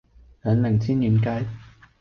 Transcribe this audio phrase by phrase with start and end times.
[0.41, 1.47] 兩檸煎軟雞